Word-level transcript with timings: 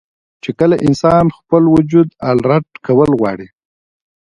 چې 0.43 0.51
کله 0.59 0.75
انسان 0.87 1.25
خپل 1.37 1.63
وجود 1.75 2.07
الرټ 2.31 2.67
کول 2.85 3.09
غواړي 3.19 3.47